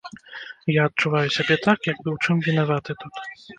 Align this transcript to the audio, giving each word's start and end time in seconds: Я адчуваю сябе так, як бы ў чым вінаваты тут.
Я 0.75 0.85
адчуваю 0.91 1.29
сябе 1.37 1.55
так, 1.67 1.79
як 1.93 1.97
бы 2.07 2.15
ў 2.15 2.17
чым 2.25 2.37
вінаваты 2.51 3.01
тут. 3.05 3.25